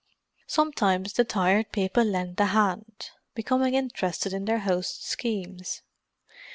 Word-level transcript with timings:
Sometimes 0.47 1.13
the 1.13 1.23
Tired 1.23 1.71
People 1.71 2.03
lent 2.05 2.39
a 2.39 2.45
hand, 2.45 3.11
becoming 3.35 3.75
interested 3.75 4.33
in 4.33 4.45
their 4.45 4.61
hosts' 4.61 5.05
schemes. 5.07 5.83